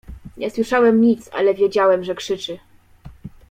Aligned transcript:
"Nie 0.37 0.51
słyszałem 0.51 1.01
nic, 1.01 1.29
ale 1.33 1.53
wiedziałem, 1.53 2.03
że 2.03 2.15
krzyczy." 2.15 2.59